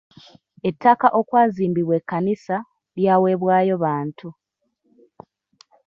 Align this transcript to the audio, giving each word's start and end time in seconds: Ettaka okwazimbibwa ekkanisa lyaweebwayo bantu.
Ettaka 0.69 1.07
okwazimbibwa 1.19 1.93
ekkanisa 1.99 2.55
lyaweebwayo 2.95 3.75
bantu. 3.83 4.29